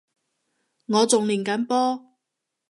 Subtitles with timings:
[0.87, 2.17] 我仲練緊波